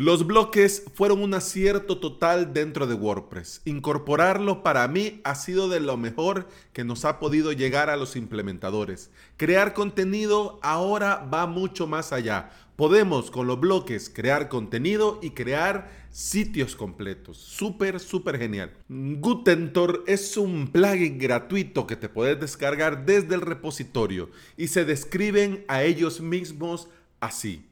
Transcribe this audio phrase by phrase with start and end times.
[0.00, 3.62] Los bloques fueron un acierto total dentro de WordPress.
[3.64, 8.14] Incorporarlo para mí ha sido de lo mejor que nos ha podido llegar a los
[8.14, 9.10] implementadores.
[9.36, 12.50] Crear contenido ahora va mucho más allá.
[12.76, 17.36] Podemos con los bloques crear contenido y crear sitios completos.
[17.36, 18.72] Súper, súper genial.
[18.88, 25.64] Gutentor es un plugin gratuito que te puedes descargar desde el repositorio y se describen
[25.66, 26.88] a ellos mismos
[27.18, 27.67] así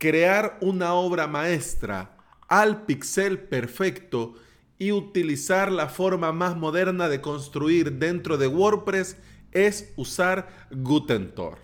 [0.00, 2.16] crear una obra maestra
[2.48, 4.34] al pixel perfecto
[4.78, 9.18] y utilizar la forma más moderna de construir dentro de WordPress
[9.52, 11.58] es usar Gutentor.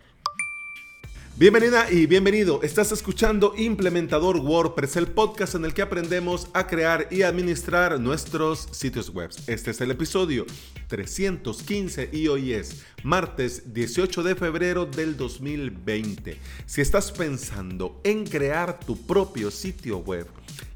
[1.39, 2.63] Bienvenida y bienvenido.
[2.63, 8.69] Estás escuchando Implementador WordPress, el podcast en el que aprendemos a crear y administrar nuestros
[8.73, 9.29] sitios web.
[9.47, 10.47] Este es el episodio
[10.89, 16.39] 315 y hoy es martes 18 de febrero del 2020.
[16.65, 20.27] Si estás pensando en crear tu propio sitio web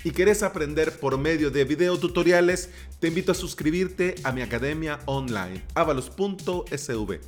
[0.04, 5.62] y quieres aprender por medio de videotutoriales, te invito a suscribirte a mi academia online,
[5.74, 7.18] avalos.sv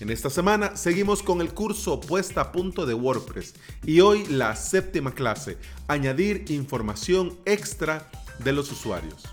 [0.00, 4.56] en esta semana seguimos con el curso puesta a punto de WordPress y hoy la
[4.56, 8.10] séptima clase, añadir información extra
[8.42, 9.24] de los usuarios.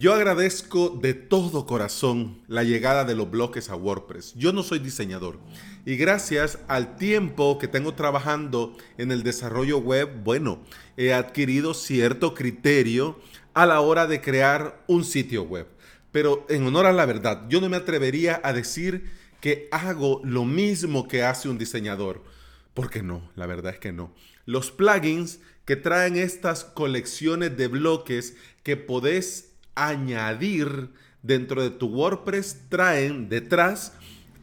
[0.00, 4.32] Yo agradezco de todo corazón la llegada de los bloques a WordPress.
[4.34, 5.38] Yo no soy diseñador
[5.84, 10.64] y gracias al tiempo que tengo trabajando en el desarrollo web, bueno,
[10.96, 13.20] he adquirido cierto criterio
[13.52, 15.66] a la hora de crear un sitio web.
[16.12, 19.10] Pero en honor a la verdad, yo no me atrevería a decir
[19.42, 22.24] que hago lo mismo que hace un diseñador.
[22.72, 24.14] Porque no, la verdad es que no.
[24.46, 30.90] Los plugins que traen estas colecciones de bloques que podés añadir
[31.22, 33.92] dentro de tu WordPress traen detrás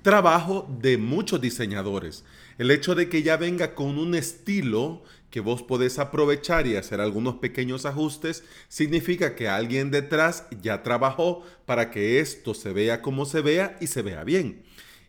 [0.01, 2.23] trabajo de muchos diseñadores.
[2.57, 7.01] El hecho de que ya venga con un estilo que vos podés aprovechar y hacer
[7.01, 13.25] algunos pequeños ajustes, significa que alguien detrás ya trabajó para que esto se vea como
[13.25, 14.63] se vea y se vea bien.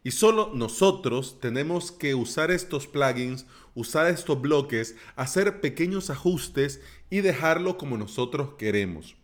[0.04, 7.20] Y solo nosotros tenemos que usar estos plugins, usar estos bloques, hacer pequeños ajustes y
[7.20, 9.16] dejarlo como nosotros queremos.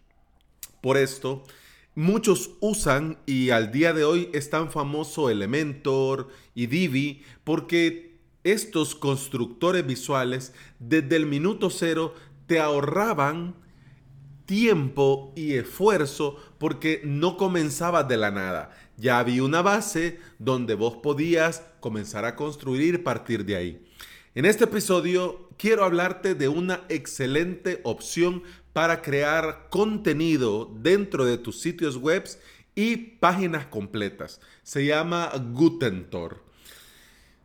[0.84, 1.42] Por esto,
[1.94, 8.94] muchos usan y al día de hoy es tan famoso Elementor y Divi porque estos
[8.94, 12.12] constructores visuales desde el minuto cero
[12.46, 13.54] te ahorraban
[14.44, 18.70] tiempo y esfuerzo porque no comenzabas de la nada.
[18.98, 23.86] Ya había una base donde vos podías comenzar a construir y partir de ahí.
[24.34, 28.42] En este episodio quiero hablarte de una excelente opción
[28.74, 32.28] para crear contenido dentro de tus sitios web
[32.74, 34.40] y páginas completas.
[34.64, 36.42] Se llama Gutentor.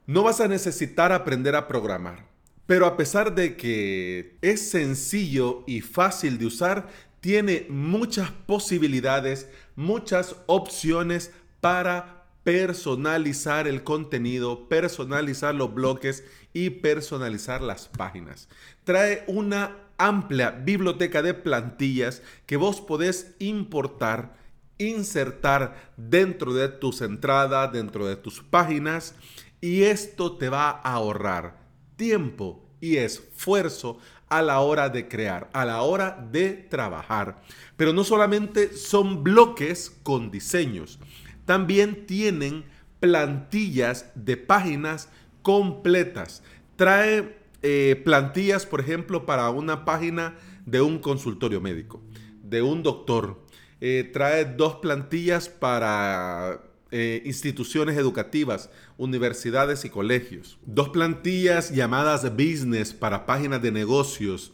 [0.08, 2.26] No vas a necesitar aprender a programar,
[2.66, 6.88] pero a pesar de que es sencillo y fácil de usar,
[7.22, 16.24] tiene muchas posibilidades, muchas opciones para personalizar el contenido, personalizar los bloques
[16.54, 18.50] y personalizar las páginas.
[18.84, 24.36] Trae una amplia biblioteca de plantillas que vos podés importar,
[24.80, 29.14] insertar dentro de tus entradas, dentro de tus páginas
[29.62, 31.60] y esto te va a ahorrar
[31.96, 34.00] tiempo y esfuerzo
[34.30, 37.42] a la hora de crear, a la hora de trabajar.
[37.76, 41.00] Pero no solamente son bloques con diseños,
[41.46, 42.64] también tienen
[43.00, 45.10] plantillas de páginas
[45.42, 46.44] completas.
[46.76, 52.02] Trae eh, plantillas, por ejemplo, para una página de un consultorio médico,
[52.42, 53.42] de un doctor.
[53.82, 56.62] Eh, trae dos plantillas para
[56.92, 60.58] eh, instituciones educativas, universidades y colegios.
[60.66, 64.54] Dos plantillas llamadas business para páginas de negocios.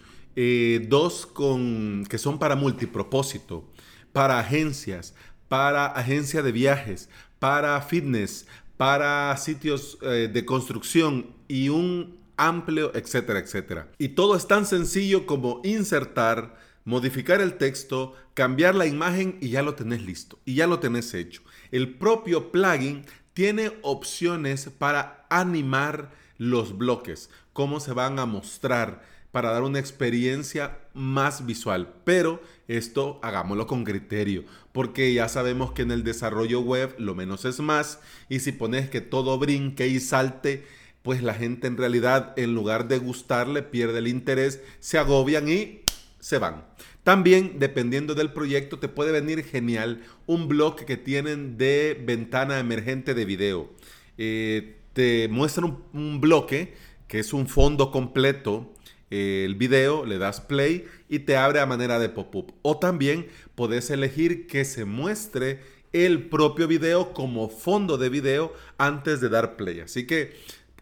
[0.89, 3.69] dos con, que son para multipropósito,
[4.11, 5.13] para agencias,
[5.47, 7.07] para agencia de viajes,
[7.39, 13.91] para fitness, para sitios de construcción y un amplio, etcétera, etcétera.
[13.97, 19.61] Y todo es tan sencillo como insertar, modificar el texto, cambiar la imagen y ya
[19.61, 20.39] lo tenés listo.
[20.45, 21.41] Y ya lo tenés hecho.
[21.71, 29.01] El propio plugin tiene opciones para animar los bloques, cómo se van a mostrar
[29.35, 31.93] para dar una experiencia más visual.
[32.05, 37.43] Pero esto hagámoslo con criterio, porque ya sabemos que en el desarrollo web lo menos
[37.43, 37.99] es más.
[38.29, 40.65] Y si pones que todo brinque y salte,
[41.05, 45.81] pues la gente en realidad en lugar de gustarle pierde el interés, se agobian y
[46.19, 46.65] se van.
[47.03, 53.13] También, dependiendo del proyecto, te puede venir genial un bloque que tienen de ventana emergente
[53.13, 53.69] de video.
[54.17, 56.73] Eh, te muestran un, bloque
[57.07, 58.73] que es un fondo completo
[59.11, 62.55] eh, el video, le das play y te abre a manera de pop-up.
[62.63, 65.59] O también puedes elegir que se muestre
[65.93, 69.81] el propio video como fondo de video antes de dar play.
[69.81, 70.33] Así que,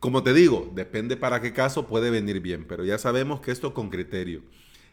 [0.04, 3.74] como te digo, depende para qué caso puede venir bien, pero ya sabemos que esto
[3.74, 4.42] con criterio.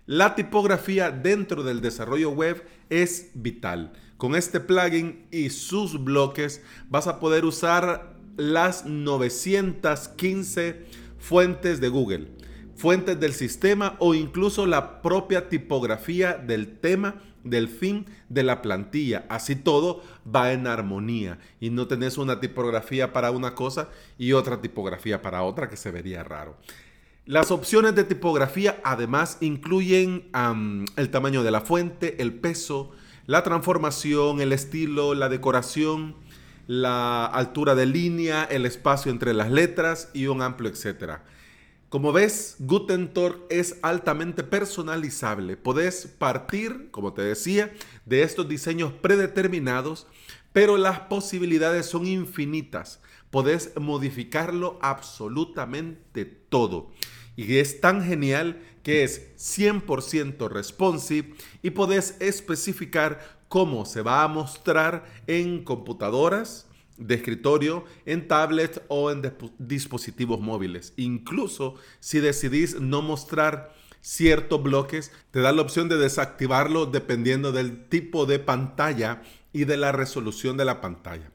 [0.06, 3.92] La tipografía dentro del desarrollo web es vital.
[4.18, 10.86] Con este plugin y sus bloques vas a poder usar las 915
[11.18, 12.28] fuentes de Google,
[12.76, 19.24] fuentes del sistema o incluso la propia tipografía del tema del fin de la plantilla.
[19.28, 23.88] Así todo va en armonía y no tenés una tipografía para una cosa
[24.18, 26.56] y otra tipografía para otra que se vería raro.
[27.26, 30.30] Las opciones de tipografía además incluyen
[30.96, 32.90] el tamaño de la fuente, el peso,
[33.26, 36.16] la transformación, el estilo, la decoración,
[36.66, 41.22] la altura de línea, el espacio entre las letras y un amplio etcétera.
[41.90, 45.56] Como ves, Gutenberg es altamente personalizable.
[45.56, 47.74] Podés partir, como te decía,
[48.06, 50.06] de estos diseños predeterminados,
[50.52, 53.00] pero las posibilidades son infinitas.
[53.32, 56.92] Podés modificarlo absolutamente todo.
[57.34, 64.28] Y es tan genial que es 100% responsive y podés especificar cómo se va a
[64.28, 66.68] mostrar en computadoras,
[67.00, 69.22] de escritorio, en tablet o en
[69.58, 70.92] dispositivos móviles.
[70.96, 77.88] Incluso si decidís no mostrar ciertos bloques, te da la opción de desactivarlo dependiendo del
[77.88, 81.32] tipo de pantalla y de la resolución de la pantalla.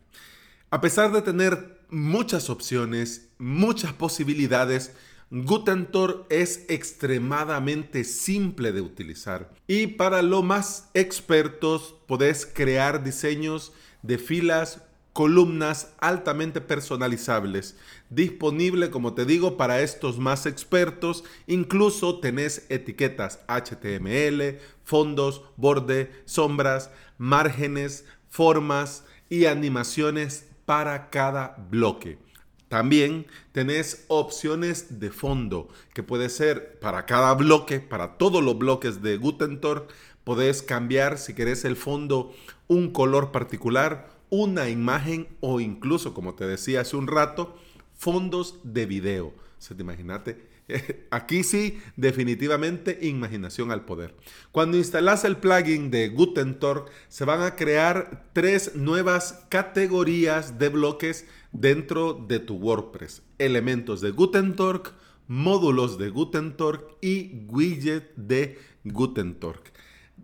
[0.69, 4.94] A pesar de tener muchas opciones, muchas posibilidades,
[5.31, 13.73] Gutentor es extremadamente simple de utilizar y para los más expertos podés crear diseños
[14.03, 14.81] de filas
[15.15, 17.77] columnas altamente personalizables,
[18.09, 26.89] disponible como te digo para estos más expertos, incluso tenés etiquetas HTML, fondos, borde, sombras,
[27.17, 32.17] márgenes, formas y animaciones para cada bloque.
[32.67, 39.01] También tenés opciones de fondo que puede ser para cada bloque, para todos los bloques
[39.01, 39.88] de Gutentor.
[40.25, 42.33] Podés cambiar si querés el fondo
[42.67, 47.55] un color particular una imagen o incluso, como te decía hace un rato,
[47.93, 49.33] fondos de video.
[49.59, 50.55] ¿Se te imagínate?
[51.11, 54.15] Aquí sí, definitivamente imaginación al poder.
[54.51, 61.25] Cuando instalas el plugin de Gutentorg, se van a crear tres nuevas categorías de bloques
[61.51, 63.21] dentro de tu WordPress.
[63.38, 64.93] Elementos de Gutentorg,
[65.27, 69.61] módulos de Gutentorg y widget de Gutentorg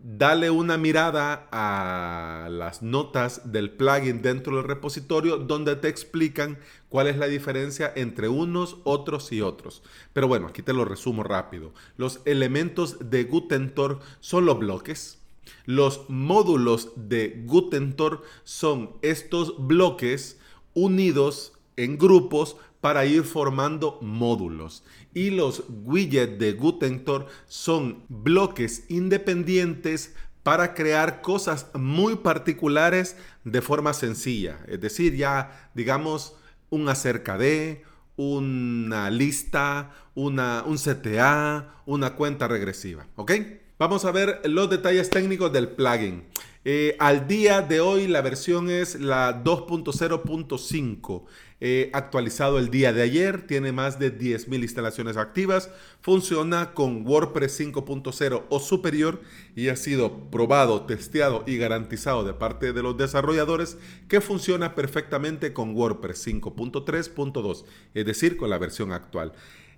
[0.04, 6.58] dale una mirada a las notas del plugin dentro del repositorio donde te explican
[6.90, 9.84] cuál es la diferencia entre unos, otros y otros.
[10.14, 11.74] Pero bueno, aquí te lo resumo rápido.
[11.98, 15.20] Los elementos de Gutentor son los bloques.
[15.66, 20.40] Los módulos de Gutentor son estos bloques
[20.74, 24.84] unidos en grupos para ir formando módulos.
[25.14, 33.94] Y los widgets de Gutentor son bloques independientes para crear cosas muy particulares de forma
[33.94, 34.60] sencilla.
[34.68, 36.36] Es decir, ya digamos
[36.70, 37.84] un acerca de,
[38.16, 43.08] una lista, una, un CTA, una cuenta regresiva.
[43.16, 43.32] ¿Ok?
[43.80, 46.24] Vamos a ver los detalles técnicos del plugin.
[46.64, 51.24] Eh, al día de hoy la versión es la 2.0.5.
[51.64, 55.70] Eh, actualizado el día de ayer, tiene más de 10.000 instalaciones activas,
[56.02, 59.22] funciona con WordPress 5.0 o superior
[59.56, 63.78] y ha sido probado, testeado y garantizado de parte de los desarrolladores
[64.08, 69.34] que funciona perfectamente con WordPress 5.3.2, es decir, con la versión actual.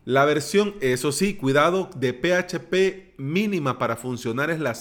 [0.06, 4.75] La versión, eso sí, cuidado, de PHP mínima para funcionar es la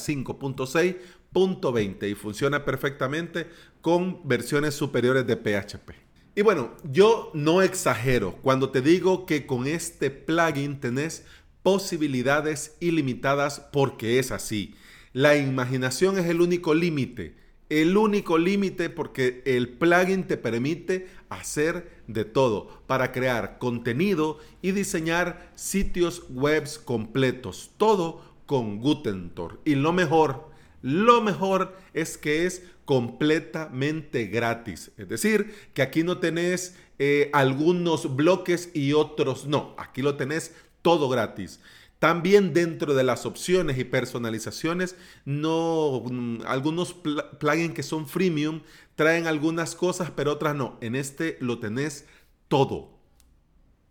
[1.34, 3.48] 5.6.20 y funciona perfectamente
[3.80, 5.90] con versiones superiores de PHP.
[6.34, 11.24] Y bueno, yo no exagero cuando te digo que con este plugin tenés
[11.62, 14.74] posibilidades ilimitadas porque es así.
[15.12, 17.36] La imaginación es el único límite.
[17.68, 24.72] El único límite porque el plugin te permite hacer de todo para crear contenido y
[24.72, 27.70] diseñar sitios web completos.
[27.76, 29.60] Todo con Gutentor.
[29.64, 30.51] Y lo mejor,
[30.82, 34.92] lo mejor es que es completamente gratis.
[34.96, 39.74] Es decir, que aquí no tenés eh, algunos bloques y otros no.
[39.78, 41.60] Aquí lo tenés todo gratis.
[42.00, 46.96] También dentro de las opciones y personalizaciones, no, mm, algunos
[47.38, 48.62] plugins que son freemium
[48.96, 50.78] traen algunas cosas, pero otras no.
[50.80, 52.06] En este lo tenés
[52.48, 52.98] todo.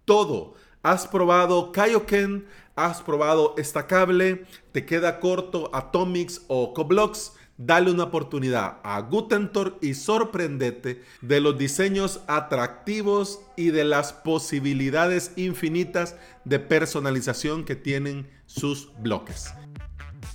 [0.04, 0.56] Todo.
[0.84, 2.46] Has probado Kaioken,
[2.76, 7.34] has probado Estacable, te queda corto Atomics o Coblox
[7.64, 15.34] Dale una oportunidad a Gutentor y sorprendete de los diseños atractivos y de las posibilidades
[15.36, 19.54] infinitas de personalización que tienen sus bloques.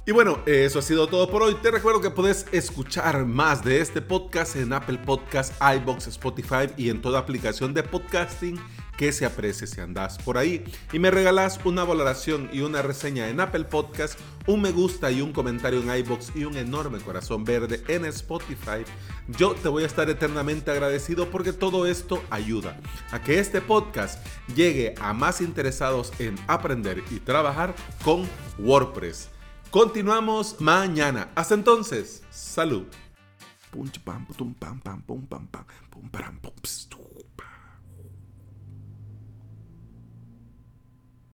[0.06, 1.56] Y bueno, eso ha sido todo por hoy.
[1.56, 6.90] Te recuerdo que puedes escuchar más de este podcast en Apple Podcasts, iBox, Spotify y
[6.90, 8.56] en toda aplicación de podcasting
[8.96, 10.64] que se aprecie si andas por ahí.
[10.92, 15.20] Y me regalas una valoración y una reseña en Apple Podcast, un me gusta y
[15.20, 18.84] un comentario en iBox y un enorme corazón verde en Spotify.
[19.28, 24.24] Yo te voy a estar eternamente agradecido porque todo esto ayuda a que este podcast
[24.54, 27.74] llegue a más interesados en aprender y trabajar
[28.04, 29.28] con WordPress.
[29.70, 31.28] Continuamos mañana.
[31.34, 32.86] Hasta entonces, salud.